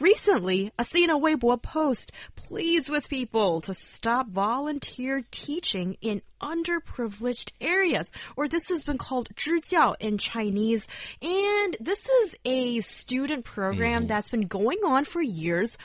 [0.00, 7.52] Recently, I seen a Weibo post pleads with people to stop volunteer teaching in underprivileged
[7.60, 10.86] areas, or this has been called 支教 in Chinese.
[11.22, 14.06] And this is a student program Mm-hmm.
[14.08, 15.76] that's been going on for years.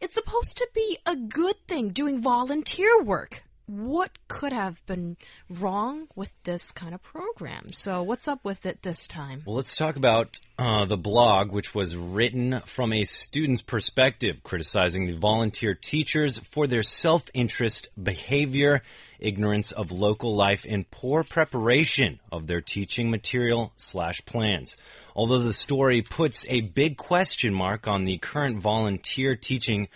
[0.00, 3.42] It's supposed to be a good thing, doing volunteer work.
[3.70, 5.16] What could have been
[5.48, 7.72] wrong with this kind of program?
[7.72, 9.44] So, what's up with it this time?
[9.46, 15.06] Well, let's talk about uh, the blog, which was written from a student's perspective, criticizing
[15.06, 18.82] the volunteer teachers for their self interest behavior,
[19.20, 24.76] ignorance of local life, and poor preparation of their teaching material slash plans.
[25.14, 29.86] Although the story puts a big question mark on the current volunteer teaching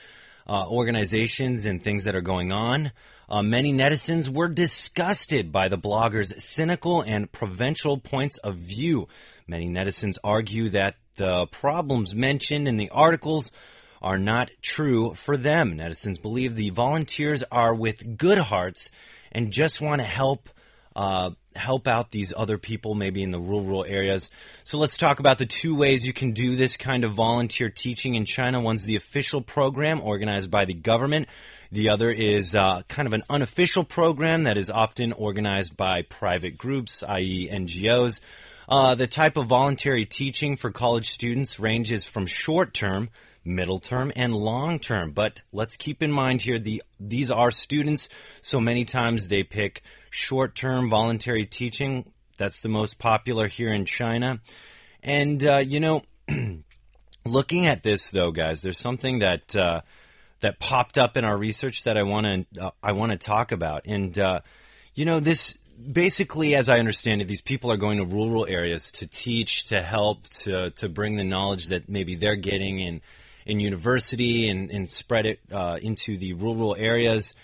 [0.48, 2.92] uh, organizations and things that are going on,
[3.28, 9.08] uh, many netizens were disgusted by the blogger's cynical and provincial points of view.
[9.46, 13.52] Many netizens argue that the problems mentioned in the articles
[14.02, 15.78] are not true for them.
[15.78, 18.90] Netizens believe the volunteers are with good hearts
[19.32, 20.48] and just want to help
[20.96, 24.30] uh, help out these other people, maybe in the rural areas.
[24.62, 28.14] So let's talk about the two ways you can do this kind of volunteer teaching
[28.14, 28.60] in China.
[28.60, 31.28] One's the official program organized by the government.
[31.74, 36.56] The other is uh, kind of an unofficial program that is often organized by private
[36.56, 38.20] groups, i.e., NGOs.
[38.68, 43.10] Uh, the type of voluntary teaching for college students ranges from short term,
[43.44, 45.10] middle term, and long term.
[45.10, 48.08] But let's keep in mind here the these are students,
[48.40, 52.08] so many times they pick short term voluntary teaching.
[52.38, 54.40] That's the most popular here in China.
[55.02, 56.02] And uh, you know,
[57.26, 59.80] looking at this though, guys, there's something that uh,
[60.44, 63.50] that popped up in our research that I want to uh, I want to talk
[63.50, 63.86] about.
[63.86, 64.40] And uh,
[64.94, 65.54] you know, this
[65.92, 69.82] basically, as I understand it, these people are going to rural areas to teach, to
[69.82, 73.00] help, to to bring the knowledge that maybe they're getting in
[73.46, 77.34] in university and, and spread it uh, into the rural areas.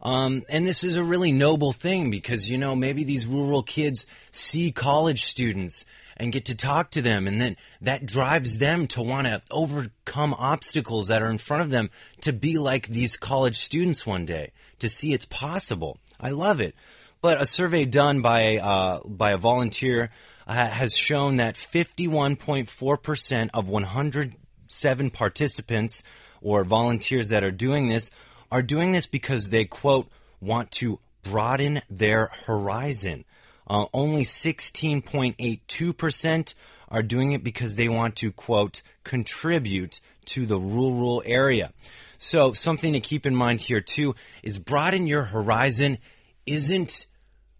[0.00, 4.06] Um, and this is a really noble thing because, you know, maybe these rural kids
[4.30, 5.84] see college students
[6.18, 10.34] and get to talk to them, and then that drives them to want to overcome
[10.34, 11.90] obstacles that are in front of them
[12.22, 15.98] to be like these college students one day, to see it's possible.
[16.20, 16.74] I love it.
[17.20, 20.10] But a survey done by, uh, by a volunteer
[20.46, 26.02] uh, has shown that 51.4% of 107 participants
[26.40, 28.10] or volunteers that are doing this
[28.50, 30.08] are doing this because they, quote,
[30.40, 33.24] want to broaden their horizon.
[33.68, 36.54] Uh, only 16.82%
[36.88, 41.72] are doing it because they want to, quote, contribute to the rural area.
[42.16, 45.98] So, something to keep in mind here, too, is broaden your horizon
[46.46, 47.06] isn't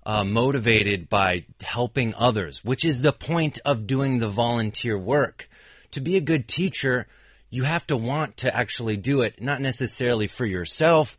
[0.06, 5.48] uh, motivated by helping others, which is the point of doing the volunteer work.
[5.92, 7.06] To be a good teacher,
[7.50, 11.18] you have to want to actually do it, not necessarily for yourself,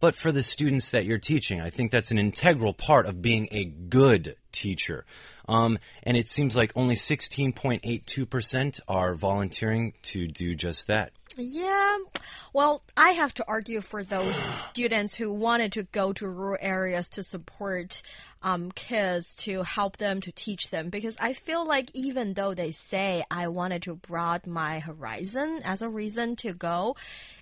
[0.00, 1.60] but for the students that you're teaching.
[1.60, 5.04] I think that's an integral part of being a good teacher.
[5.48, 11.12] Um, and it seems like only 16.82% are volunteering to do just that.
[11.36, 11.98] Yeah,
[12.52, 14.36] well, I have to argue for those
[14.70, 18.02] students who wanted to go to rural areas to support
[18.42, 22.70] um, kids, to help them, to teach them, because I feel like even though they
[22.70, 26.96] say I wanted to broaden my horizon as a reason to go,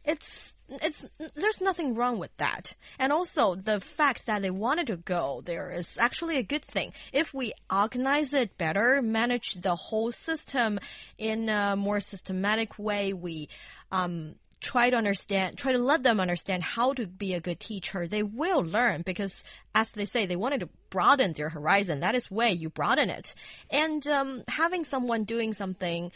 [0.05, 2.75] it's it's there's nothing wrong with that.
[2.99, 6.93] And also the fact that they wanted to go there is actually a good thing.
[7.13, 10.79] If we organize it better, manage the whole system
[11.17, 13.49] in a more systematic way, we
[13.91, 18.07] um, try to understand, try to let them understand how to be a good teacher,
[18.07, 19.45] they will learn because,
[19.75, 22.01] as they say, they wanted to broaden their horizon.
[22.01, 23.35] That is way you broaden it.
[23.71, 26.13] And um, having someone doing something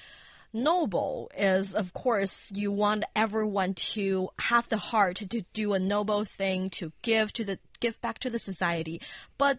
[0.53, 6.25] noble is, of course, you want everyone to have the heart to do a noble
[6.25, 9.01] thing, to give to the give back to the society.
[9.39, 9.59] But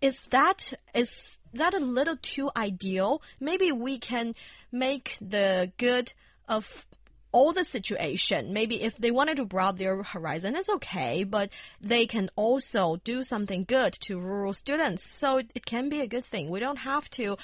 [0.00, 3.22] is that is that a little too ideal?
[3.40, 4.34] Maybe we can
[4.70, 6.12] make the good
[6.48, 6.86] of
[7.32, 8.52] all the situation.
[8.52, 11.50] Maybe if they wanted to broaden their horizon, it's okay, but
[11.80, 15.04] they can also do something good to rural students.
[15.04, 16.50] So it, it can be a good thing.
[16.50, 17.38] We don't have to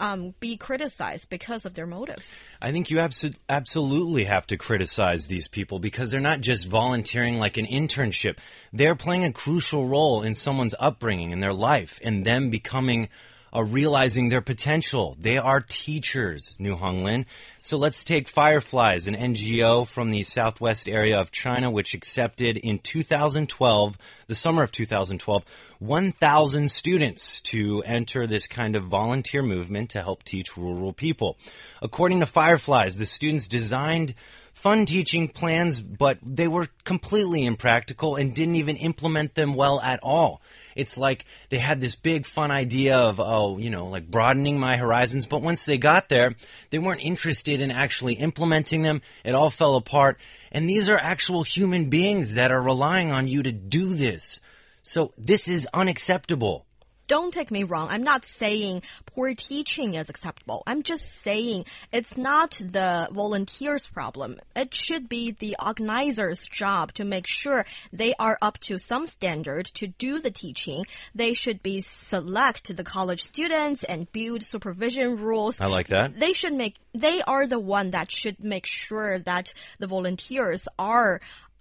[0.00, 2.16] um, be criticized because of their motive.
[2.60, 7.36] I think you abso- absolutely have to criticize these people because they're not just volunteering
[7.36, 8.38] like an internship.
[8.72, 13.10] They're playing a crucial role in someone's upbringing in their life and them becoming
[13.54, 15.16] uh, realizing their potential.
[15.20, 17.26] They are teachers, Niu Honglin.
[17.60, 22.78] So let's take Fireflies, an NGO from the southwest area of China, which accepted in
[22.78, 23.98] 2012,
[24.28, 25.44] the summer of 2012,
[25.78, 31.36] 1,000 students to enter this kind of volunteer movement to help teach rural people.
[31.82, 34.14] According to Fireflies, the students designed
[34.60, 40.00] fun teaching plans, but they were completely impractical and didn't even implement them well at
[40.02, 40.42] all.
[40.76, 44.76] It's like they had this big fun idea of, oh, you know, like broadening my
[44.76, 46.34] horizons, but once they got there,
[46.68, 49.00] they weren't interested in actually implementing them.
[49.24, 50.20] It all fell apart.
[50.52, 54.40] And these are actual human beings that are relying on you to do this.
[54.82, 56.66] So this is unacceptable
[57.10, 57.88] don't take me wrong.
[57.90, 60.62] I'm not saying poor teaching is acceptable.
[60.64, 64.38] I'm just saying it's not the volunteers' problem.
[64.54, 69.66] It should be the organizers' job to make sure they are up to some standard
[69.74, 70.86] to do the teaching.
[71.12, 75.60] They should be select the college students and build supervision rules.
[75.60, 76.16] I like that.
[76.16, 81.20] They should make, they are the one that should make sure that the volunteers are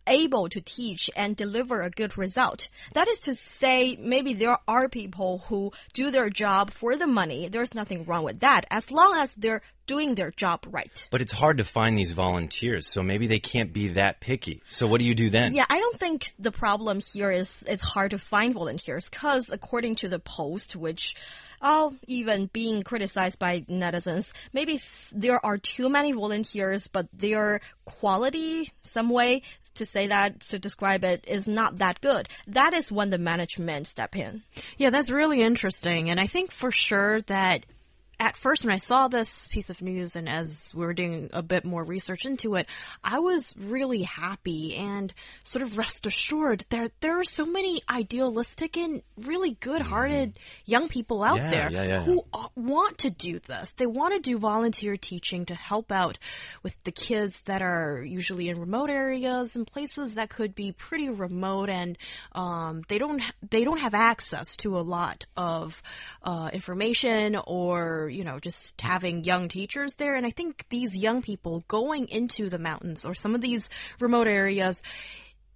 [0.10, 2.70] able to teach and deliver a good result.
[2.94, 7.48] That is to say, maybe there are people who do their job for the money.
[7.48, 11.08] There's nothing wrong with that, as long as they're doing their job right.
[11.10, 14.62] But it's hard to find these volunteers, so maybe they can't be that picky.
[14.70, 15.54] So what do you do then?
[15.54, 19.96] Yeah, I don't think the problem here is it's hard to find volunteers because according
[19.96, 21.16] to the post, which
[21.62, 24.32] oh, even being criticized by netizens.
[24.54, 24.80] Maybe
[25.12, 29.42] there are too many volunteers, but their quality, some way,
[29.76, 32.28] to say that, to describe it, is not that good.
[32.48, 34.44] That is when the management step in.
[34.78, 36.10] Yeah, that's really interesting.
[36.10, 37.66] And I think for sure that
[38.20, 41.42] at first when I saw this piece of news and as we were doing a
[41.42, 42.68] bit more research into it,
[43.02, 45.14] I was really happy and
[45.46, 51.24] sort of rest assured that there are so many idealistic and really good-hearted young people
[51.24, 52.26] out yeah, there yeah, yeah, who
[52.56, 53.72] want to do this.
[53.78, 56.18] They want to do volunteer teaching to help out
[56.62, 61.10] with the kids that are usually in remote areas and places that could be pretty
[61.10, 61.98] remote and
[62.34, 65.82] um, they don't they don't have access to a lot of
[66.24, 70.16] uh, information or you know, just having young teachers there.
[70.16, 73.70] And I think these young people going into the mountains or some of these
[74.00, 74.82] remote areas,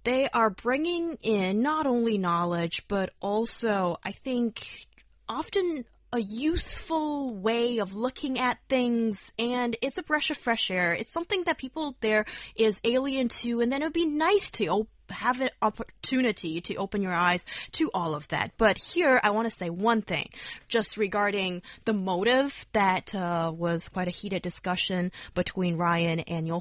[0.04, 4.86] they are bringing in not only knowledge, but also, I think,
[5.28, 10.94] often a useful way of looking at things and it's a breath of fresh air.
[10.94, 12.24] It's something that people there
[12.54, 17.02] is alien to and then it would be nice to have an opportunity to open
[17.02, 18.52] your eyes to all of that.
[18.56, 20.30] But here, I want to say one thing
[20.68, 26.54] just regarding the motive that uh, was quite a heated discussion between Ryan and Yo.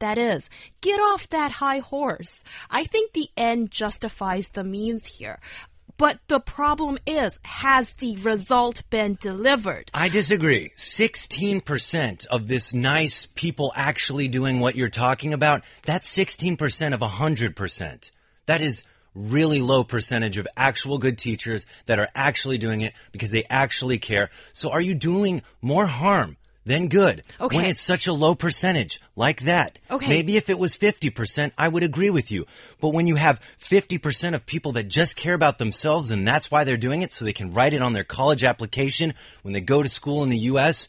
[0.00, 0.48] That is,
[0.80, 2.42] get off that high horse.
[2.70, 5.38] I think the end justifies the means here.
[5.96, 9.90] But the problem is, has the result been delivered?
[9.94, 10.72] I disagree.
[10.76, 18.10] 16% of this nice people actually doing what you're talking about, that's 16% of 100%.
[18.46, 23.30] That is really low percentage of actual good teachers that are actually doing it because
[23.30, 24.30] they actually care.
[24.52, 27.22] So are you doing more harm then good.
[27.40, 27.56] Okay.
[27.56, 29.78] When it's such a low percentage, like that.
[29.90, 30.08] Okay.
[30.08, 32.46] Maybe if it was 50%, I would agree with you.
[32.80, 36.64] But when you have 50% of people that just care about themselves and that's why
[36.64, 39.82] they're doing it so they can write it on their college application when they go
[39.82, 40.88] to school in the US,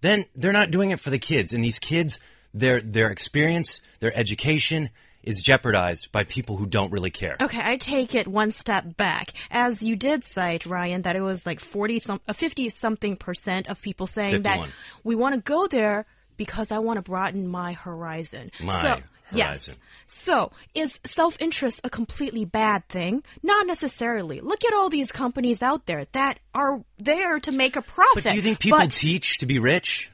[0.00, 1.52] then they're not doing it for the kids.
[1.52, 2.20] And these kids,
[2.54, 4.90] their, their experience, their education,
[5.28, 7.36] is jeopardized by people who don't really care.
[7.38, 9.34] Okay, I take it one step back.
[9.50, 13.82] As you did cite, Ryan, that it was like 40 some, 50 something percent of
[13.82, 14.68] people saying 51.
[14.68, 16.06] that we want to go there
[16.38, 18.50] because I want to broaden my horizon.
[18.62, 19.04] My so, horizon.
[19.30, 19.78] Yes.
[20.06, 23.22] So, is self-interest a completely bad thing?
[23.42, 24.40] Not necessarily.
[24.40, 28.24] Look at all these companies out there that are there to make a profit.
[28.24, 30.10] But do you think people but teach to be rich?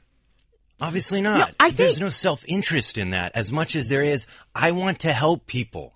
[0.84, 1.38] Obviously not.
[1.38, 5.12] No, I There's no self-interest in that as much as there is, I want to
[5.12, 5.93] help people.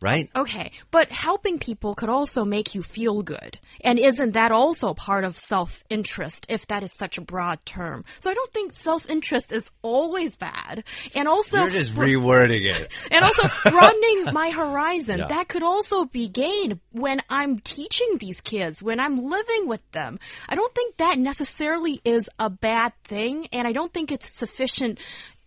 [0.00, 0.30] Right?
[0.36, 3.58] Okay, but helping people could also make you feel good.
[3.80, 8.04] And isn't that also part of self-interest, if that is such a broad term?
[8.20, 10.84] So I don't think self-interest is always bad.
[11.14, 12.90] And also, You're just rewording it.
[13.10, 15.20] and also broadening my horizon.
[15.20, 15.28] Yeah.
[15.28, 20.18] That could also be gained when I'm teaching these kids, when I'm living with them.
[20.48, 24.98] I don't think that necessarily is a bad thing, and I don't think it's sufficient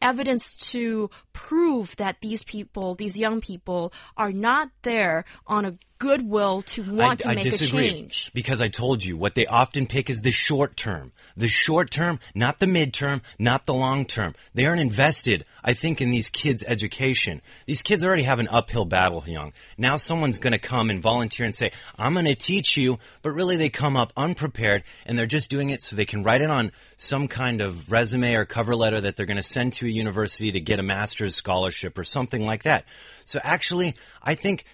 [0.01, 6.62] evidence to prove that these people, these young people, are not there on a goodwill
[6.62, 8.32] to want I, to I make disagree a change.
[8.34, 11.12] because I told you what they often pick is the short term.
[11.36, 14.34] The short term, not the midterm, not the long term.
[14.53, 17.41] They aren't invested, I think, in these kids' education.
[17.65, 19.53] These kids already have an uphill battle, Young.
[19.77, 23.32] Now someone's going to come and volunteer and say, I'm going to teach you, but
[23.32, 26.50] really they come up unprepared and they're just doing it so they can write it
[26.50, 29.89] on some kind of resume or cover letter that they're going to send to a
[29.89, 32.86] university to get a master's scholarship or something like that.
[33.25, 34.65] So actually, I think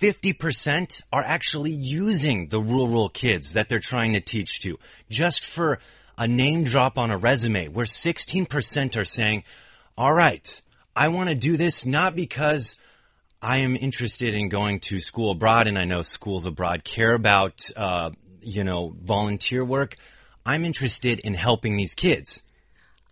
[0.00, 4.78] 50% are actually using the rural kids that they're trying to teach to
[5.10, 5.78] just for
[6.16, 9.44] a name drop on a resume where 16% are saying,
[9.98, 10.62] all right,
[10.96, 12.76] I want to do this not because
[13.42, 17.68] I am interested in going to school abroad and I know schools abroad care about,
[17.76, 18.10] uh,
[18.42, 19.96] you know, volunteer work.
[20.46, 22.42] I'm interested in helping these kids.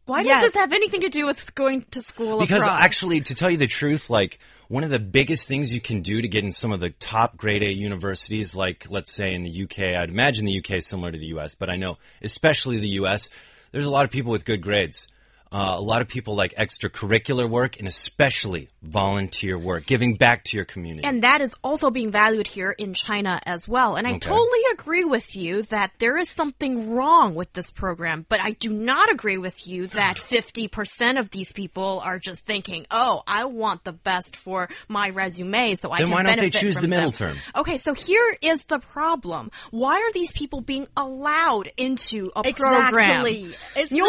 [0.07, 0.43] Why Yes.
[0.43, 2.41] does this have anything to do with going to school abroad?
[2.41, 2.81] Because abroad?
[2.83, 6.21] actually, to tell you the truth, like one of the biggest things you can do
[6.21, 9.63] to get in some of the top grade A universities, like let's say in the
[9.65, 13.01] UK, I'd imagine the UK is similar to the US, but I know especially the
[13.01, 13.31] US,
[13.73, 15.09] there's a lot of people with good grades.
[15.51, 20.57] Uh, a lot of people like extracurricular work and especially volunteer work, giving back to
[20.57, 21.07] your community.
[21.07, 23.97] And that is also being valued here in China as well.
[23.97, 24.29] And I Okay.
[24.29, 28.71] totally agree with you that there is something wrong with this program, but I do
[28.71, 33.85] not agree with you that 50% of these people are just thinking, oh, I want
[33.85, 35.99] the best for my resume so I can't.
[35.99, 37.37] Then can why don't they choose the middle them." term?
[37.57, 39.51] Okay, so here is the problem.
[39.71, 42.89] Why are these people being allowed into a program?
[42.89, 43.55] Exactly.
[43.77, 44.05] It's You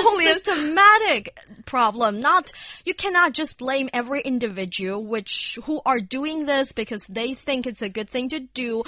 [1.65, 2.19] problem.
[2.19, 2.51] Not
[2.85, 7.81] you cannot just blame every individual which who are doing this because they think it's
[7.81, 8.83] a good thing to do.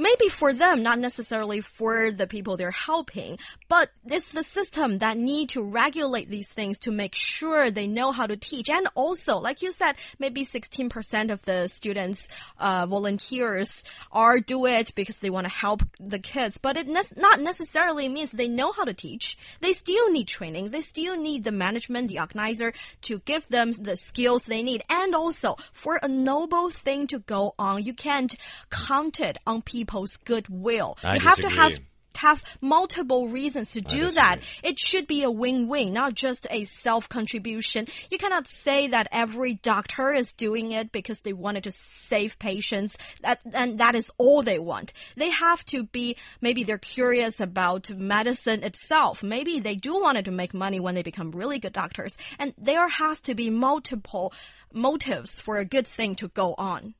[0.00, 3.38] Maybe for them, not necessarily for the people they're helping,
[3.68, 8.10] but it's the system that need to regulate these things to make sure they know
[8.10, 8.70] how to teach.
[8.70, 12.28] And also, like you said, maybe 16% of the students,
[12.58, 17.02] uh, volunteers are do it because they want to help the kids, but it ne
[17.16, 19.36] not necessarily means they know how to teach.
[19.60, 20.70] They still need training.
[20.70, 24.82] They still need the management, the organizer to give them the skills they need.
[24.88, 28.34] And also, for a noble thing to go on, you can't
[28.70, 30.96] count it on people's goodwill.
[31.02, 31.80] I you have to have
[32.16, 34.40] have multiple reasons to do that.
[34.62, 37.86] It should be a win-win, not just a self-contribution.
[38.10, 42.98] You cannot say that every doctor is doing it because they wanted to save patients.
[43.22, 44.92] That and that is all they want.
[45.16, 49.22] They have to be maybe they're curious about medicine itself.
[49.22, 52.18] Maybe they do want to make money when they become really good doctors.
[52.38, 54.34] And there has to be multiple
[54.74, 56.94] motives for a good thing to go on.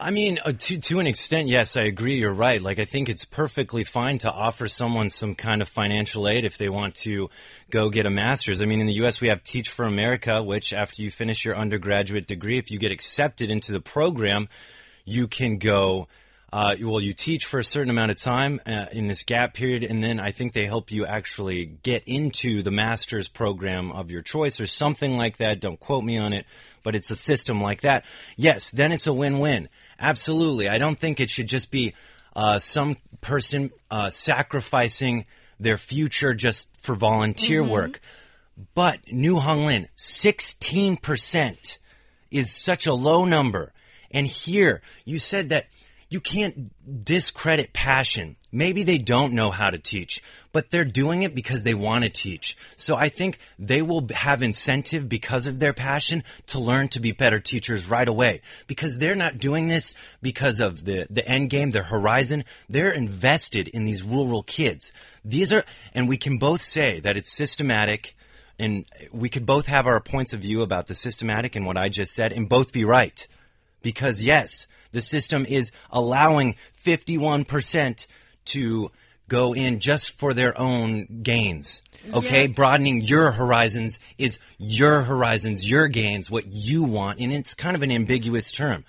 [0.00, 2.16] I mean, uh, to to an extent, yes, I agree.
[2.16, 2.60] You're right.
[2.60, 6.56] Like, I think it's perfectly fine to offer someone some kind of financial aid if
[6.56, 7.28] they want to
[7.70, 8.62] go get a master's.
[8.62, 11.56] I mean, in the U.S., we have Teach for America, which after you finish your
[11.56, 14.48] undergraduate degree, if you get accepted into the program,
[15.04, 16.08] you can go.
[16.52, 19.84] Uh, well, you teach for a certain amount of time uh, in this gap period,
[19.84, 24.22] and then I think they help you actually get into the master's program of your
[24.22, 25.60] choice or something like that.
[25.60, 26.46] Don't quote me on it,
[26.82, 28.04] but it's a system like that.
[28.36, 29.68] Yes, then it's a win-win.
[30.00, 30.68] Absolutely.
[30.68, 31.94] I don't think it should just be
[32.34, 35.26] uh, some person uh, sacrificing
[35.58, 38.00] their future just for volunteer work.
[38.74, 41.78] But Niu Hong Lin, 16%
[42.30, 43.72] is such a low number.
[44.10, 45.66] And here, you said that
[46.10, 48.34] you can't discredit passion.
[48.50, 50.20] Maybe they don't know how to teach,
[50.52, 52.56] but they're doing it because they want to teach.
[52.74, 57.12] So I think they will have incentive because of their passion to learn to be
[57.12, 58.40] better teachers right away.
[58.66, 62.44] Because they're not doing this because of the, the end game, their horizon.
[62.68, 64.92] They're invested in these rural kids.
[65.24, 65.64] These are,
[65.94, 68.16] and we can both say that it's systematic
[68.58, 71.88] and we could both have our points of view about the systematic and what I
[71.88, 73.26] just said and both be right.
[73.80, 78.06] Because yes, the system is allowing 51%
[78.46, 78.90] to
[79.28, 81.82] go in just for their own gains.
[82.12, 82.48] Okay?
[82.48, 87.20] Broadening your horizons is your horizons, your gains, what you want.
[87.20, 88.84] And it's kind of an ambiguous term.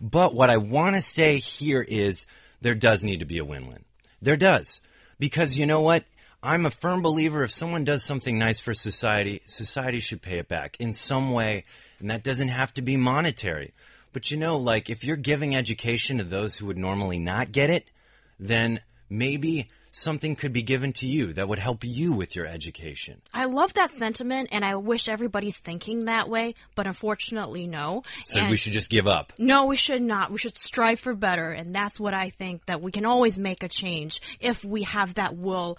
[0.00, 2.26] But what I want to say here is
[2.60, 3.84] there does need to be a win-win.
[4.20, 4.82] There does.
[5.18, 6.04] Because you know what?
[6.42, 10.48] I'm a firm believer if someone does something nice for society, society should pay it
[10.48, 11.64] back in some way.
[12.00, 13.72] And that doesn't have to be monetary.
[14.14, 17.68] But you know, like if you're giving education to those who would normally not get
[17.68, 17.90] it,
[18.38, 18.80] then
[19.10, 23.20] maybe something could be given to you that would help you with your education.
[23.32, 28.02] I love that sentiment, and I wish everybody's thinking that way, but unfortunately, no.
[28.24, 29.32] So And- we should just give up.
[29.38, 30.32] No, we should not.
[30.32, 33.62] We should strive for better, and that's what I think that we can always make
[33.62, 35.78] a change if we have that will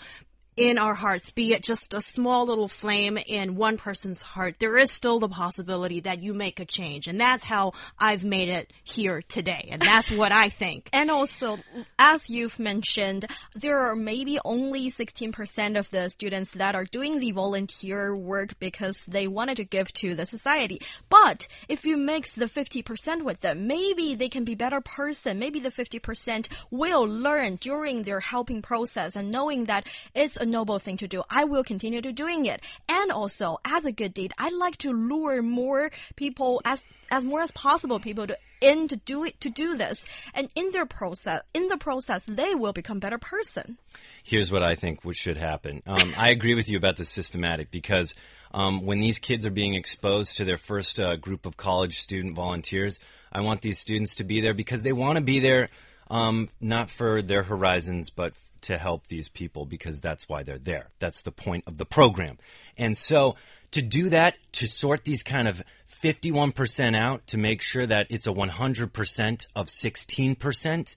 [0.57, 4.77] in our hearts, be it just a small little flame in one person's heart, there
[4.77, 7.07] is still the possibility that you make a change.
[7.07, 9.67] And that's how I've made it here today.
[9.71, 10.89] And that's what I think.
[11.05, 11.59] And also,
[11.99, 17.31] as you've mentioned, there are maybe only 16% of the students that are doing the
[17.31, 20.81] volunteer work because they wanted to give to the society.
[21.09, 25.37] But if you mix the 50% with them, maybe they can be better person.
[25.37, 29.85] Maybe the 50% will learn during their helping process and knowing that
[30.15, 31.23] it's a noble thing to do.
[31.29, 32.61] I will continue to doing it.
[32.87, 37.41] And also, as a good deed, I'd like to lure more people as as more
[37.41, 41.41] as possible people to in to do it to do this and in their process
[41.53, 43.77] in the process they will become better person
[44.23, 47.69] here's what i think what should happen um, i agree with you about the systematic
[47.69, 48.15] because
[48.53, 52.35] um, when these kids are being exposed to their first uh, group of college student
[52.35, 52.99] volunteers
[53.31, 55.69] i want these students to be there because they want to be there
[56.09, 58.33] um, not for their horizons but
[58.65, 62.37] to help these people because that's why they're there that's the point of the program
[62.77, 63.35] and so
[63.71, 65.61] to do that to sort these kind of
[66.01, 70.95] 51% out to make sure that it's a 100% of 16%,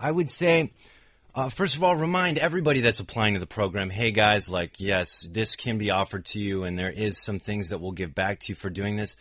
[0.00, 0.72] I would say,
[1.34, 5.28] uh, first of all, remind everybody that's applying to the program, hey guys, like, yes,
[5.30, 8.40] this can be offered to you and there is some things that we'll give back
[8.40, 9.16] to you for doing this.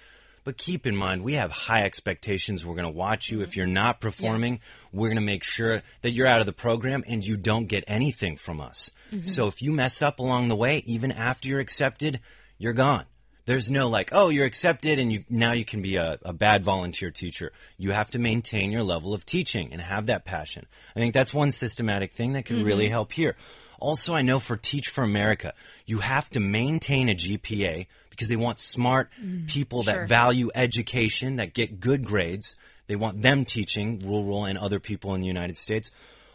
[0.48, 2.66] But keep in mind, we have high expectations.
[2.66, 3.42] We're going to watch you.
[3.42, 4.60] If you're not performing, yeah.
[4.94, 7.84] we're going to make sure that you're out of the program and you don't get
[7.86, 8.92] anything from us.
[9.12, 9.24] Mm-hmm.
[9.24, 12.22] So if you mess up along the way, even after you're accepted,
[12.58, 13.04] you're gone.
[13.46, 16.64] There's no like, oh, you're accepted and you now you can be a, a bad
[16.64, 17.52] volunteer teacher.
[17.78, 20.66] You have to maintain your level of teaching and have that passion.
[20.96, 22.68] I think that's one systematic thing that can mm-hmm.
[22.68, 23.36] really help here.
[23.82, 25.54] Also, I know for Teach for America,
[25.86, 27.88] you have to maintain a GPA
[28.18, 30.08] because they want smart mm, people that sure.
[30.08, 32.56] value education, that get good grades.
[32.88, 35.92] They want them teaching rural and other people in the United States.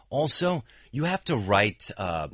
[0.09, 1.91] Also, you have to write.
[1.97, 2.29] Uh,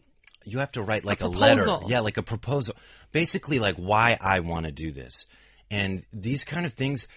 [0.45, 2.75] you have to write like a, a letter, yeah, like a proposal
[3.11, 5.25] basically like why I want to do this.
[5.71, 7.07] And these kind of things,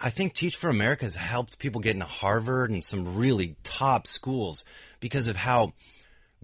[0.00, 4.06] I think Teach for America has helped people get into Harvard and some really top
[4.06, 4.64] schools
[5.00, 5.72] because of how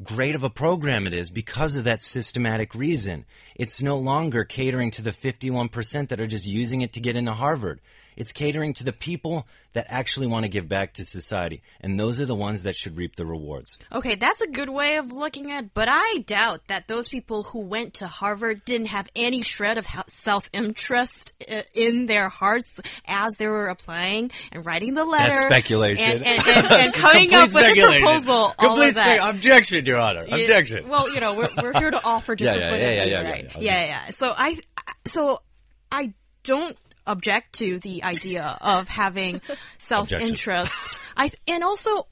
[0.02, 3.24] great of a program it is because of that systematic reason.
[3.54, 7.32] It's no longer catering to the 51% that are just using it to get into
[7.32, 7.80] Harvard.
[8.16, 11.62] It's catering to the people that actually want to give back to society.
[11.80, 13.78] And those are the ones that should reap the rewards.
[13.90, 17.42] Okay, that's a good way of looking at it, but I doubt that those people
[17.42, 22.80] who went to Harvard didn't have any shred of self interest uh, in their hearts
[23.06, 25.32] as they were applying and writing the letter.
[25.32, 26.04] That's speculation.
[26.04, 28.54] And, and, and, and coming up with a proposal.
[28.58, 30.24] Complete objection, Your Honor.
[30.24, 30.88] Objection.
[30.88, 33.52] well, you know, we're, we're here to offer different yeah, yeah, yeah, yeah, right?
[33.58, 34.10] Yeah, yeah.
[34.10, 34.58] So I,
[35.06, 35.40] so
[35.90, 36.12] I
[36.44, 39.40] don't object to the idea of having
[39.78, 40.98] self-interest.
[41.16, 42.06] I and also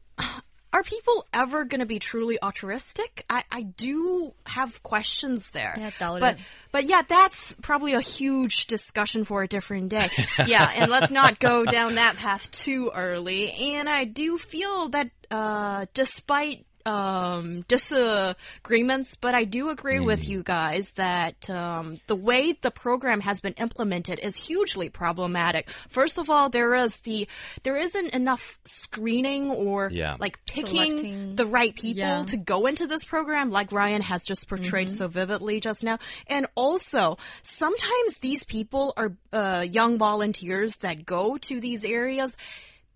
[0.72, 3.24] are people ever going to be truly altruistic?
[3.28, 5.74] I, I do have questions there.
[5.76, 6.36] Yeah, but
[6.70, 10.08] but yeah, that's probably a huge discussion for a different day.
[10.46, 13.50] yeah, and let's not go down that path too early.
[13.50, 20.06] And I do feel that uh, despite um, disagreements, but I do agree mm.
[20.06, 25.68] with you guys that um, the way the program has been implemented is hugely problematic.
[25.88, 27.28] First of all, there is the
[27.62, 30.16] there isn't enough screening or yeah.
[30.18, 31.36] like picking Selecting.
[31.36, 32.22] the right people yeah.
[32.24, 34.98] to go into this program, like Ryan has just portrayed mm -hmm.
[34.98, 35.98] so vividly just now.
[36.26, 42.36] And also, sometimes these people are uh, young volunteers that go to these areas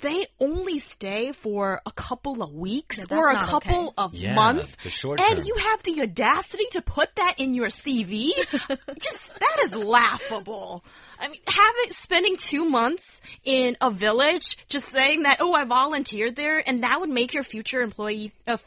[0.00, 3.94] they only stay for a couple of weeks or a couple okay.
[3.96, 4.76] of yeah, months.
[4.84, 5.44] and term.
[5.44, 8.30] you have the audacity to put that in your CV?
[9.00, 10.84] Just, that is laughable.
[11.18, 16.36] I mean, having, spending two months in a village, just saying that, oh, I volunteered
[16.36, 18.58] there, and that would make your future employee, uh,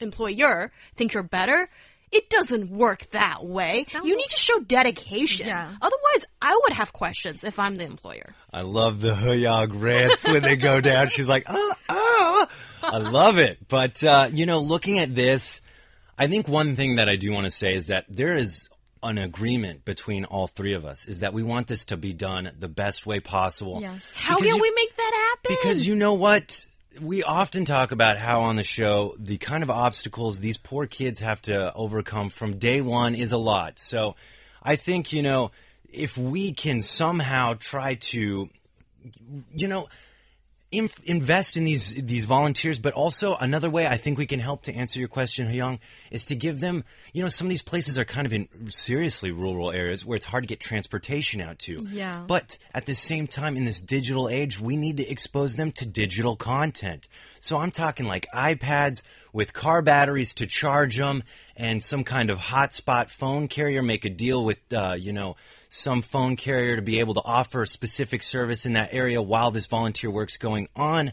[0.00, 1.68] employer think you're better
[2.14, 3.84] it doesn't work that way.
[3.90, 5.48] Sounds you need to show dedication.
[5.48, 5.74] Yeah.
[5.82, 8.34] Otherwise, I would have questions if I'm the employer.
[8.52, 11.08] I love the Huyang rants when they go down.
[11.08, 12.46] She's like, oh, oh.
[12.82, 13.66] I love it.
[13.68, 15.60] But, uh, you know, looking at this,
[16.16, 18.68] I think one thing that I do want to say is that there is
[19.02, 22.50] an agreement between all three of us is that we want this to be done
[22.58, 23.78] the best way possible.
[23.80, 24.08] Yes.
[24.14, 25.56] How can you, we make that happen?
[25.60, 26.64] Because you know what?
[27.00, 31.20] We often talk about how on the show the kind of obstacles these poor kids
[31.20, 33.78] have to overcome from day one is a lot.
[33.78, 34.16] So
[34.62, 35.50] I think, you know,
[35.90, 38.48] if we can somehow try to,
[39.54, 39.88] you know,
[40.78, 44.62] inf- invest in these these volunteers, but also another way I think we can help
[44.62, 45.78] to answer your question, Hyung,
[46.10, 46.84] is to give them.
[47.12, 50.24] You know, some of these places are kind of in seriously rural areas where it's
[50.24, 51.86] hard to get transportation out to.
[51.88, 52.24] Yeah.
[52.26, 55.86] But at the same time, in this digital age, we need to expose them to
[55.86, 57.06] digital content.
[57.40, 61.22] So I'm talking like iPads with car batteries to charge them,
[61.56, 63.82] and some kind of hotspot phone carrier.
[63.82, 65.36] Make a deal with, uh, you know
[65.74, 69.50] some phone carrier to be able to offer a specific service in that area while
[69.50, 71.12] this volunteer work's going on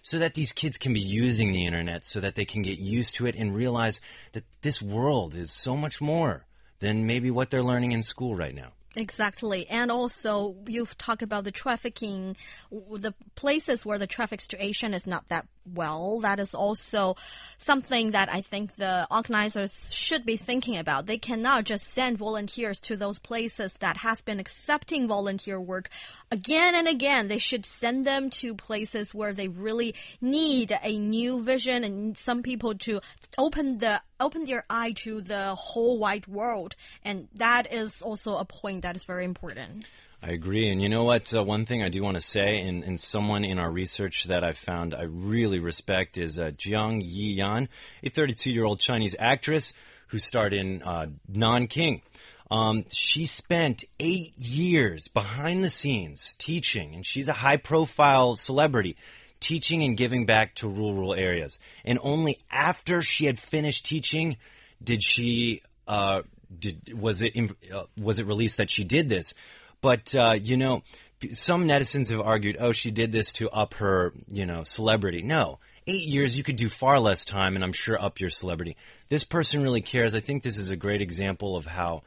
[0.00, 3.16] so that these kids can be using the internet so that they can get used
[3.16, 4.00] to it and realize
[4.32, 6.46] that this world is so much more
[6.78, 8.72] than maybe what they're learning in school right now.
[8.96, 9.68] Exactly.
[9.68, 12.34] And also, you've talked about the trafficking,
[12.70, 16.20] the places where the traffic situation is not that well.
[16.20, 17.16] That is also
[17.58, 21.06] something that I think the organizers should be thinking about.
[21.06, 25.88] They cannot just send volunteers to those places that has been accepting volunteer work
[26.30, 27.28] again and again.
[27.28, 32.42] They should send them to places where they really need a new vision and some
[32.42, 33.00] people to
[33.36, 36.74] open the open their eye to the whole wide world.
[37.04, 39.84] And that is also a point that is very important.
[40.20, 40.68] I agree.
[40.70, 41.32] And you know what?
[41.32, 44.42] Uh, one thing I do want to say, and, and someone in our research that
[44.42, 47.68] I found I really respect is uh, Jiang Yiyan,
[48.02, 49.72] a 32 year old Chinese actress
[50.08, 52.02] who starred in uh, Nanking.
[52.50, 58.96] Um, she spent eight years behind the scenes teaching, and she's a high profile celebrity
[59.38, 61.58] teaching and giving back to rural areas.
[61.84, 64.36] And only after she had finished teaching
[64.82, 66.22] did she uh,
[66.58, 67.34] did was it
[67.72, 69.34] uh, was it released that she did this.
[69.80, 70.82] But uh, you know,
[71.32, 75.22] some netizens have argued, oh, she did this to up her you know celebrity.
[75.22, 75.58] No.
[75.86, 78.76] Eight years, you could do far less time, and I'm sure up your celebrity.
[79.08, 80.14] This person really cares.
[80.14, 82.02] I think this is a great example of how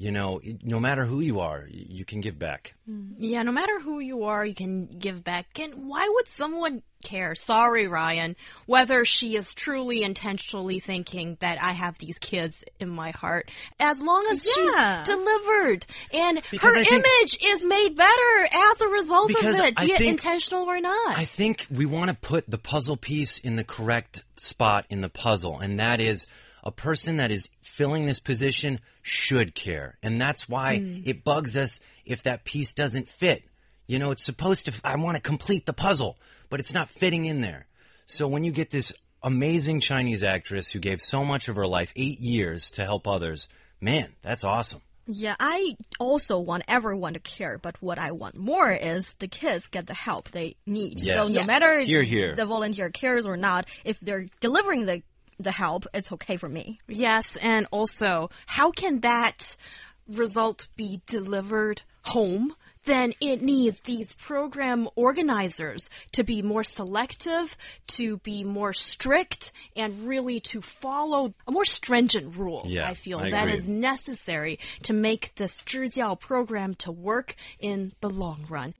[0.00, 2.74] you know, no matter who you are, you can give back.
[3.18, 5.58] Yeah, no matter who you are, you can give back.
[5.60, 7.34] And why would someone care?
[7.34, 8.36] Sorry, Ryan,
[8.66, 14.00] whether she is truly intentionally thinking that I have these kids in my heart, as
[14.00, 15.02] long as Yeah.
[15.02, 19.74] she's delivered and Because her think- image is made better as a result of it,
[19.76, 21.18] I be it intentional or not.
[21.18, 25.08] I think we want to put the puzzle piece in the correct spot in the
[25.08, 26.26] puzzle, and that is
[26.62, 29.96] a person that is filling this position should care.
[30.02, 31.00] And that's why hmm.
[31.04, 33.44] it bugs us if that piece doesn't fit.
[33.86, 36.18] You know, it's supposed to, I want to complete the puzzle,
[36.50, 37.66] but it's not fitting in there.
[38.06, 41.92] So when you get this amazing Chinese actress who gave so much of her life,
[41.96, 43.48] eight years, to help others,
[43.80, 44.82] man, that's awesome.
[45.06, 49.66] Yeah, I also want everyone to care, but what I want more is the kids
[49.66, 51.00] get the help they need.
[51.00, 51.16] Yes.
[51.16, 51.46] So no Yes.
[51.46, 52.34] matter Here, here.
[52.36, 55.02] the volunteer cares or not, if they're delivering the
[55.38, 56.80] the help, it's okay for me.
[56.86, 59.56] Yes, and also, how can that
[60.06, 62.54] result be delivered home?
[62.84, 67.56] Then it needs these program organizers to be more selective,
[67.88, 72.64] to be more strict, and really to follow a more stringent rule.
[72.66, 73.58] Yeah, I feel I that agree.
[73.58, 78.72] is necessary to make this 支教 program to work in the long run.